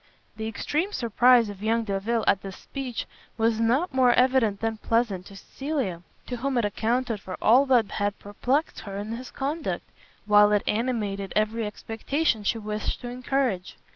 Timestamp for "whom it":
6.37-6.65